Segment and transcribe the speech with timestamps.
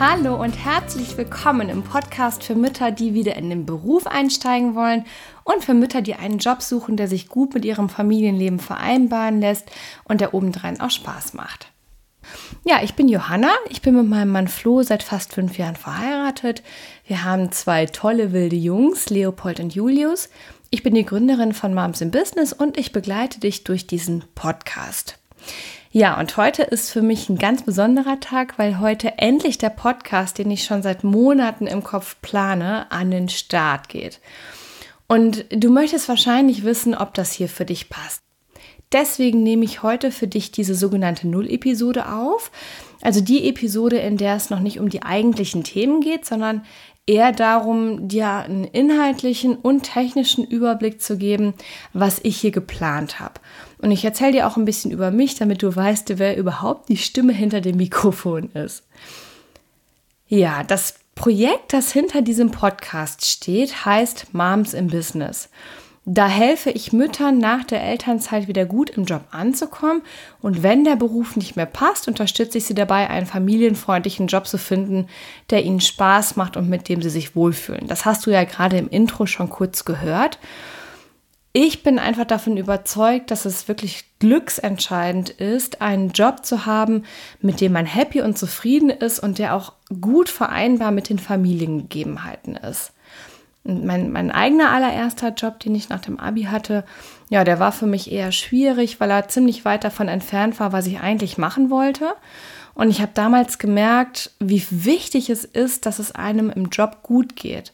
[0.00, 5.04] Hallo und herzlich willkommen im Podcast für Mütter, die wieder in den Beruf einsteigen wollen
[5.44, 9.70] und für Mütter, die einen Job suchen, der sich gut mit ihrem Familienleben vereinbaren lässt
[10.04, 11.66] und der obendrein auch Spaß macht.
[12.64, 13.50] Ja, ich bin Johanna.
[13.68, 16.62] Ich bin mit meinem Mann Flo seit fast fünf Jahren verheiratet.
[17.06, 20.30] Wir haben zwei tolle wilde Jungs, Leopold und Julius.
[20.70, 25.18] Ich bin die Gründerin von Moms in Business und ich begleite dich durch diesen Podcast.
[25.92, 30.38] Ja, und heute ist für mich ein ganz besonderer Tag, weil heute endlich der Podcast,
[30.38, 34.20] den ich schon seit Monaten im Kopf plane, an den Start geht.
[35.08, 38.22] Und du möchtest wahrscheinlich wissen, ob das hier für dich passt.
[38.92, 42.52] Deswegen nehme ich heute für dich diese sogenannte Null-Episode auf.
[43.02, 46.62] Also die Episode, in der es noch nicht um die eigentlichen Themen geht, sondern
[47.04, 51.54] eher darum, dir einen inhaltlichen und technischen Überblick zu geben,
[51.92, 53.40] was ich hier geplant habe.
[53.80, 56.96] Und ich erzähle dir auch ein bisschen über mich, damit du weißt, wer überhaupt die
[56.96, 58.84] Stimme hinter dem Mikrofon ist.
[60.28, 65.48] Ja, das Projekt, das hinter diesem Podcast steht, heißt Moms im Business.
[66.06, 70.02] Da helfe ich Müttern nach der Elternzeit wieder gut im Job anzukommen
[70.40, 74.56] und wenn der Beruf nicht mehr passt, unterstütze ich sie dabei, einen familienfreundlichen Job zu
[74.56, 75.08] finden,
[75.50, 77.86] der ihnen Spaß macht und mit dem sie sich wohlfühlen.
[77.86, 80.38] Das hast du ja gerade im Intro schon kurz gehört.
[81.52, 87.04] Ich bin einfach davon überzeugt, dass es wirklich glücksentscheidend ist, einen Job zu haben,
[87.40, 92.54] mit dem man happy und zufrieden ist und der auch gut vereinbar mit den Familiengegebenheiten
[92.54, 92.92] ist.
[93.64, 96.84] Mein, mein eigener allererster Job, den ich nach dem Abi hatte,
[97.30, 100.86] ja, der war für mich eher schwierig, weil er ziemlich weit davon entfernt war, was
[100.86, 102.14] ich eigentlich machen wollte.
[102.74, 107.34] Und ich habe damals gemerkt, wie wichtig es ist, dass es einem im Job gut
[107.34, 107.72] geht.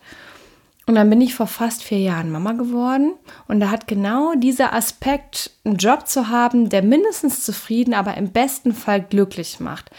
[0.86, 3.14] Und dann bin ich vor fast vier Jahren Mama geworden.
[3.48, 8.30] Und da hat genau dieser Aspekt, einen Job zu haben, der mindestens zufrieden, aber im
[8.30, 9.90] besten Fall glücklich macht,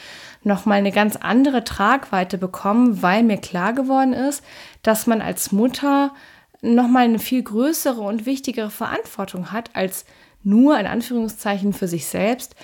[0.43, 4.43] nochmal eine ganz andere Tragweite bekommen, weil mir klar geworden ist,
[4.81, 6.13] dass man als Mutter
[6.61, 10.05] nochmal eine viel größere und wichtigere Verantwortung hat, als
[10.43, 12.55] nur in Anführungszeichen für sich selbst.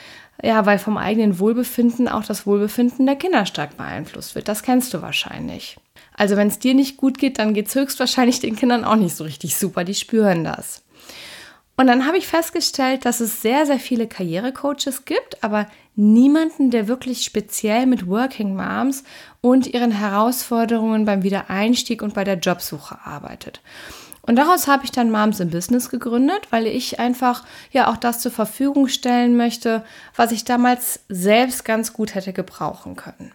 [0.41, 4.47] Ja, weil vom eigenen Wohlbefinden auch das Wohlbefinden der Kinder stark beeinflusst wird.
[4.47, 5.77] Das kennst du wahrscheinlich.
[6.15, 9.15] Also wenn es dir nicht gut geht, dann geht es höchstwahrscheinlich den Kindern auch nicht
[9.15, 9.83] so richtig super.
[9.83, 10.83] Die spüren das.
[11.75, 16.87] Und dann habe ich festgestellt, dass es sehr, sehr viele Karrierecoaches gibt, aber niemanden, der
[16.87, 19.03] wirklich speziell mit Working Moms
[19.41, 23.61] und ihren Herausforderungen beim Wiedereinstieg und bei der Jobsuche arbeitet.
[24.21, 28.19] Und daraus habe ich dann Moms in Business gegründet, weil ich einfach ja auch das
[28.19, 29.83] zur Verfügung stellen möchte,
[30.15, 33.33] was ich damals selbst ganz gut hätte gebrauchen können.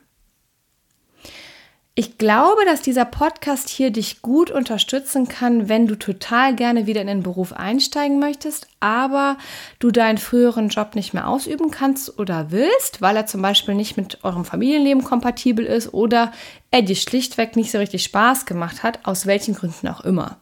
[2.01, 7.01] Ich glaube, dass dieser Podcast hier dich gut unterstützen kann, wenn du total gerne wieder
[7.01, 9.37] in den Beruf einsteigen möchtest, aber
[9.81, 13.97] du deinen früheren Job nicht mehr ausüben kannst oder willst, weil er zum Beispiel nicht
[13.97, 16.31] mit eurem Familienleben kompatibel ist oder
[16.71, 20.37] er dir schlichtweg nicht so richtig Spaß gemacht hat, aus welchen Gründen auch immer.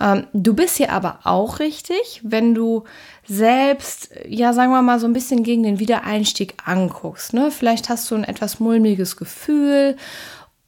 [0.00, 2.84] Ähm, du bist hier aber auch richtig, wenn du
[3.26, 7.34] selbst, ja, sagen wir mal, so ein bisschen gegen den Wiedereinstieg anguckst.
[7.34, 7.50] Ne?
[7.50, 9.96] Vielleicht hast du ein etwas mulmiges Gefühl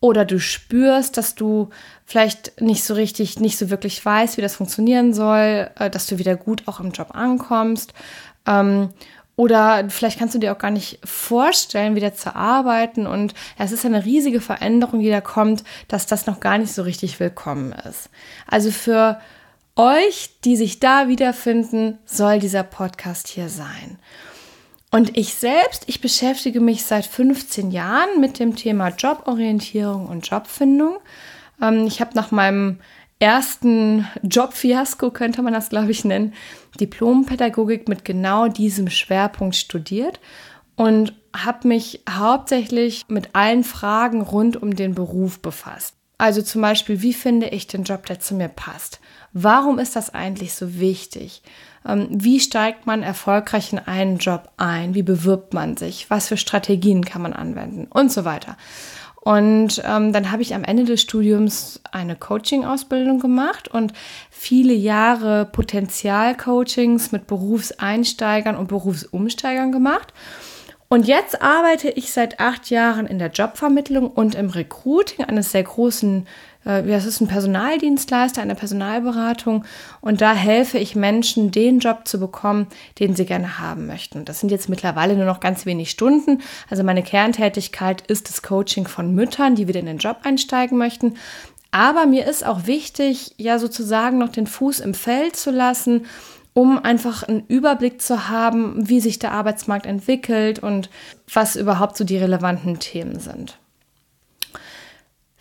[0.01, 1.69] oder du spürst, dass du
[2.07, 6.19] vielleicht nicht so richtig, nicht so wirklich weißt, wie das funktionieren soll, äh, dass du
[6.19, 7.93] wieder gut auch im Job ankommst.
[8.47, 8.91] Ähm,
[9.37, 13.07] oder vielleicht kannst du dir auch gar nicht vorstellen, wieder zu arbeiten.
[13.07, 16.83] Und es ist eine riesige Veränderung, die da kommt, dass das noch gar nicht so
[16.83, 18.11] richtig willkommen ist.
[18.47, 19.19] Also für
[19.77, 23.99] euch, die sich da wiederfinden, soll dieser Podcast hier sein.
[24.91, 30.99] Und ich selbst, ich beschäftige mich seit 15 Jahren mit dem Thema Joborientierung und Jobfindung.
[31.63, 32.81] Ähm, ich habe nach meinem
[33.21, 36.35] ersten Jobfiasko, könnte man das, glaube ich, nennen,
[36.81, 40.19] Diplompädagogik mit genau diesem Schwerpunkt studiert
[40.75, 45.95] und habe mich hauptsächlich mit allen Fragen rund um den Beruf befasst.
[46.19, 49.01] Also zum Beispiel, wie finde ich den Job, der zu mir passt?
[49.33, 51.43] Warum ist das eigentlich so wichtig?
[51.87, 54.95] Ähm, wie steigt man erfolgreich in einen Job ein?
[54.95, 56.11] Wie bewirbt man sich?
[56.11, 57.87] Was für Strategien kann man anwenden?
[57.91, 58.57] Und so weiter.
[59.23, 63.93] Und ähm, dann habe ich am Ende des Studiums eine Coaching-Ausbildung gemacht und
[64.31, 70.15] viele Jahre Potenzialcoachings mit Berufseinsteigern und Berufsumsteigern gemacht.
[70.93, 75.63] Und jetzt arbeite ich seit acht Jahren in der Jobvermittlung und im Recruiting eines sehr
[75.63, 76.27] großen
[76.65, 79.65] äh, das ist ein Personaldienstleister, eine Personalberatung
[80.01, 82.67] und da helfe ich Menschen, den Job zu bekommen,
[82.99, 84.25] den sie gerne haben möchten.
[84.25, 86.43] Das sind jetzt mittlerweile nur noch ganz wenig Stunden.
[86.69, 91.15] Also meine Kerntätigkeit ist das Coaching von Müttern, die wieder in den Job einsteigen möchten.
[91.71, 96.07] Aber mir ist auch wichtig, ja sozusagen noch den Fuß im Feld zu lassen,
[96.53, 100.91] um einfach einen Überblick zu haben, wie sich der Arbeitsmarkt entwickelt und
[101.33, 103.59] was überhaupt so die relevanten Themen sind.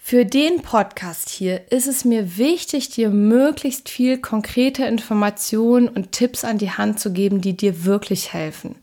[0.10, 6.44] Für den Podcast hier ist es mir wichtig, dir möglichst viel konkrete Informationen und Tipps
[6.44, 8.76] an die Hand zu geben, die dir wirklich helfen.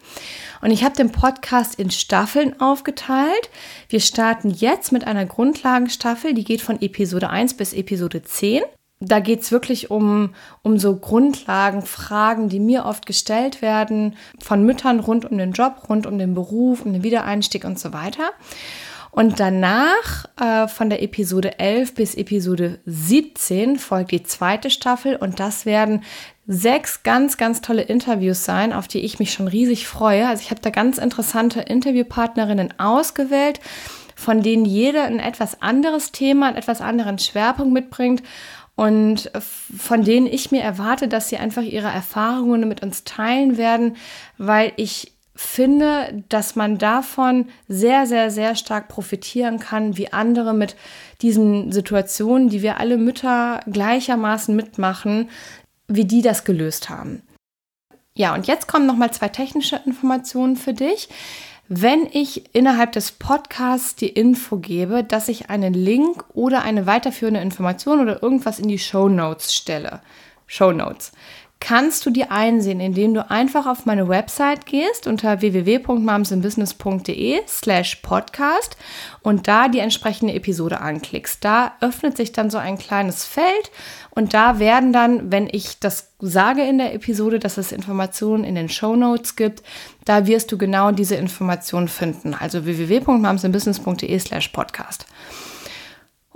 [0.62, 3.50] Und ich habe den Podcast in Staffeln aufgeteilt.
[3.88, 8.62] Wir starten jetzt mit einer Grundlagenstaffel, die geht von Episode 1 bis Episode 10.
[9.00, 15.00] Da geht es wirklich um, um so Grundlagenfragen, die mir oft gestellt werden von Müttern
[15.00, 18.30] rund um den Job, rund um den Beruf, um den Wiedereinstieg und so weiter.
[19.16, 25.40] Und danach, äh, von der Episode 11 bis Episode 17, folgt die zweite Staffel und
[25.40, 26.02] das werden
[26.46, 30.28] sechs ganz, ganz tolle Interviews sein, auf die ich mich schon riesig freue.
[30.28, 33.60] Also ich habe da ganz interessante Interviewpartnerinnen ausgewählt,
[34.14, 38.22] von denen jede ein etwas anderes Thema, einen etwas anderen Schwerpunkt mitbringt
[38.76, 43.96] und von denen ich mir erwarte, dass sie einfach ihre Erfahrungen mit uns teilen werden,
[44.36, 50.76] weil ich finde, dass man davon sehr, sehr, sehr stark profitieren kann, wie andere mit
[51.22, 55.30] diesen Situationen, die wir alle Mütter gleichermaßen mitmachen,
[55.88, 57.22] wie die das gelöst haben.
[58.14, 61.08] Ja, und jetzt kommen noch mal zwei technische Informationen für dich.
[61.68, 67.40] Wenn ich innerhalb des Podcasts die Info gebe, dass ich einen Link oder eine weiterführende
[67.40, 70.00] Information oder irgendwas in die Show Notes stelle,
[70.46, 71.10] Show Notes,
[71.66, 78.76] kannst du die einsehen, indem du einfach auf meine Website gehst unter www.mamsinbusiness.de slash podcast
[79.22, 81.44] und da die entsprechende Episode anklickst.
[81.44, 83.72] Da öffnet sich dann so ein kleines Feld
[84.10, 88.54] und da werden dann, wenn ich das sage in der Episode, dass es Informationen in
[88.54, 89.64] den Show Notes gibt,
[90.04, 92.32] da wirst du genau diese Informationen finden.
[92.32, 95.06] Also www.mamsinbusiness.de slash podcast.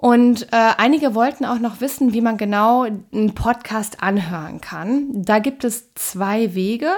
[0.00, 5.10] Und äh, einige wollten auch noch wissen, wie man genau einen Podcast anhören kann.
[5.12, 6.90] Da gibt es zwei Wege.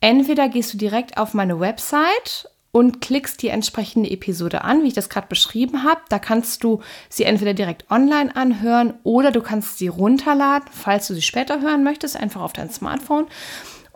[0.00, 4.94] Entweder gehst du direkt auf meine Website und klickst die entsprechende Episode an, wie ich
[4.94, 6.00] das gerade beschrieben habe.
[6.08, 11.14] Da kannst du sie entweder direkt online anhören oder du kannst sie runterladen, falls du
[11.14, 13.26] sie später hören möchtest, einfach auf dein Smartphone.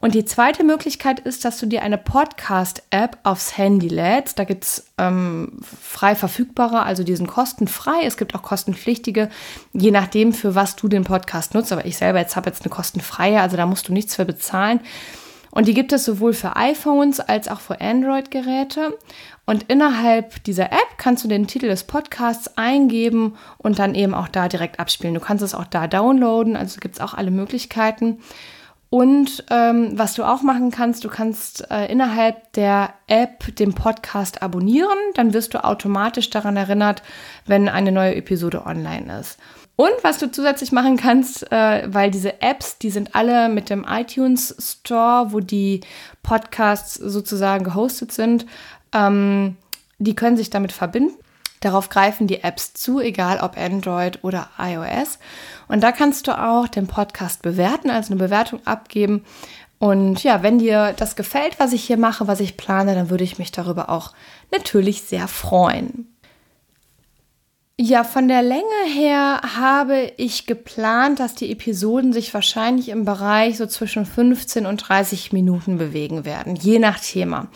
[0.04, 4.38] Und die zweite Möglichkeit ist, dass du dir eine Podcast-App aufs Handy lädst.
[4.38, 8.04] Da gibt es ähm, frei verfügbare, also die sind kostenfrei.
[8.04, 9.30] Es gibt auch kostenpflichtige,
[9.72, 11.72] je nachdem, für was du den Podcast nutzt.
[11.72, 14.80] Aber ich selber jetzt habe jetzt eine kostenfreie, also da musst du nichts für bezahlen.
[15.50, 18.98] Und die gibt es sowohl für iPhones als auch für Android-Geräte.
[19.46, 24.28] Und innerhalb dieser App kannst du den Titel des Podcasts eingeben und dann eben auch
[24.28, 25.14] da direkt abspielen.
[25.14, 28.18] Du kannst es auch da downloaden, also gibt es auch alle Möglichkeiten.
[28.94, 34.40] Und ähm, was du auch machen kannst, du kannst äh, innerhalb der App den Podcast
[34.40, 34.96] abonnieren.
[35.14, 37.02] Dann wirst du automatisch daran erinnert,
[37.44, 39.36] wenn eine neue Episode online ist.
[39.74, 43.84] Und was du zusätzlich machen kannst, äh, weil diese Apps, die sind alle mit dem
[43.84, 45.80] iTunes Store, wo die
[46.22, 48.46] Podcasts sozusagen gehostet sind,
[48.92, 49.56] ähm,
[49.98, 51.16] die können sich damit verbinden.
[51.64, 55.18] Darauf greifen die Apps zu, egal ob Android oder iOS.
[55.66, 59.24] Und da kannst du auch den Podcast bewerten, also eine Bewertung abgeben.
[59.78, 63.24] Und ja, wenn dir das gefällt, was ich hier mache, was ich plane, dann würde
[63.24, 64.12] ich mich darüber auch
[64.52, 66.14] natürlich sehr freuen.
[67.80, 73.56] Ja, von der Länge her habe ich geplant, dass die Episoden sich wahrscheinlich im Bereich
[73.56, 77.48] so zwischen 15 und 30 Minuten bewegen werden, je nach Thema.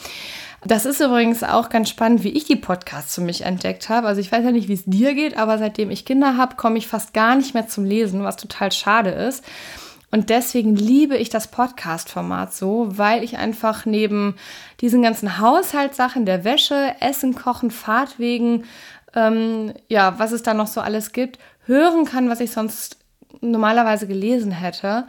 [0.64, 4.08] Das ist übrigens auch ganz spannend, wie ich die Podcasts für mich entdeckt habe.
[4.08, 6.78] Also ich weiß ja nicht, wie es dir geht, aber seitdem ich Kinder habe, komme
[6.78, 9.44] ich fast gar nicht mehr zum Lesen, was total schade ist.
[10.10, 14.36] Und deswegen liebe ich das Podcast-Format so, weil ich einfach neben
[14.80, 18.64] diesen ganzen Haushaltssachen der Wäsche, Essen, Kochen, Fahrtwegen,
[19.14, 22.96] ähm, ja, was es da noch so alles gibt, hören kann, was ich sonst
[23.42, 25.06] normalerweise gelesen hätte.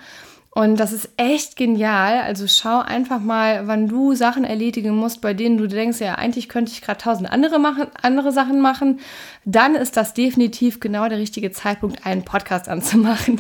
[0.60, 2.20] Und das ist echt genial.
[2.20, 6.50] Also schau einfach mal, wann du Sachen erledigen musst, bei denen du denkst, ja, eigentlich
[6.50, 9.00] könnte ich gerade tausend andere, machen, andere Sachen machen.
[9.46, 13.40] Dann ist das definitiv genau der richtige Zeitpunkt, einen Podcast anzumachen.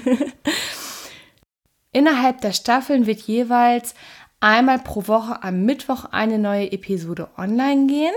[1.91, 3.95] Innerhalb der Staffeln wird jeweils
[4.39, 8.13] einmal pro Woche am Mittwoch eine neue Episode online gehen,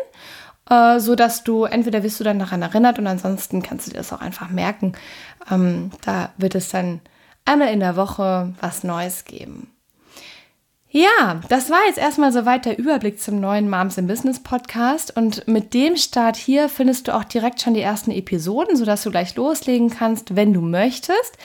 [0.71, 3.97] äh, so dass du entweder wirst du dann daran erinnert und ansonsten kannst du dir
[3.97, 4.92] das auch einfach merken.
[5.50, 7.00] Ähm, da wird es dann
[7.44, 9.72] einmal in der Woche was Neues geben.
[10.94, 15.16] Ja, das war jetzt erstmal soweit der Überblick zum neuen Moms in Business Podcast.
[15.16, 19.11] Und mit dem Start hier findest du auch direkt schon die ersten Episoden, sodass du
[19.11, 21.38] gleich loslegen kannst, wenn du möchtest.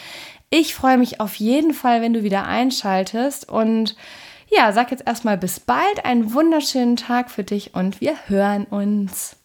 [0.50, 3.48] Ich freue mich auf jeden Fall, wenn du wieder einschaltest.
[3.48, 3.96] Und
[4.50, 9.37] ja, sag jetzt erstmal bis bald, einen wunderschönen Tag für dich und wir hören uns.